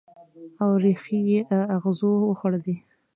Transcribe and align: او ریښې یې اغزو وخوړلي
او 0.61 0.71
ریښې 0.83 1.19
یې 1.29 1.39
اغزو 1.77 2.11
وخوړلي 2.25 2.75